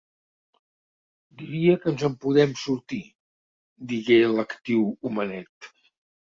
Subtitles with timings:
[1.41, 3.03] "Diria que ens en podem sortir",
[3.95, 5.73] digué l'actiu homenet.